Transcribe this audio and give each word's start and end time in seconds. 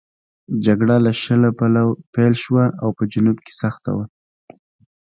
جګړه 0.65 0.95
له 1.05 1.11
شله 1.21 1.49
پیل 2.13 2.33
شوه 2.43 2.65
او 2.81 2.89
په 2.97 3.03
جنوب 3.11 3.37
کې 3.45 3.53
سخته 3.61 3.91
وه. 3.97 4.05